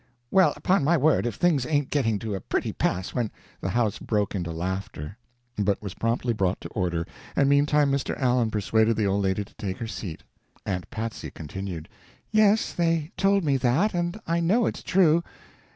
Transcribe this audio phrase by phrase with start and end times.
[0.31, 3.29] Well, upon my word if things ain't getting to a pretty pass when"
[3.61, 5.15] The house broke into laughter,
[5.59, 8.19] but was promptly brought to order, and meantime Mr.
[8.19, 10.23] Allen persuaded the old lady to take her seat.
[10.65, 11.87] Aunt Patsy continued:
[12.31, 15.21] "Yes, they told me that, and I know it's true.